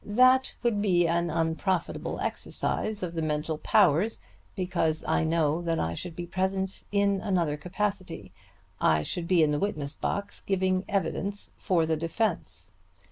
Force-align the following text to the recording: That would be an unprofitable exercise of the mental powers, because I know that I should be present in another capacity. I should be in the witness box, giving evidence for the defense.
That 0.03 0.55
would 0.63 0.81
be 0.81 1.07
an 1.07 1.29
unprofitable 1.29 2.19
exercise 2.21 3.03
of 3.03 3.13
the 3.13 3.21
mental 3.21 3.59
powers, 3.59 4.19
because 4.55 5.05
I 5.07 5.23
know 5.23 5.61
that 5.61 5.77
I 5.77 5.93
should 5.93 6.15
be 6.15 6.25
present 6.25 6.83
in 6.91 7.21
another 7.21 7.55
capacity. 7.55 8.31
I 8.79 9.03
should 9.03 9.27
be 9.27 9.43
in 9.43 9.51
the 9.51 9.59
witness 9.59 9.93
box, 9.93 10.41
giving 10.41 10.85
evidence 10.89 11.53
for 11.59 11.85
the 11.85 11.97
defense. 11.97 12.73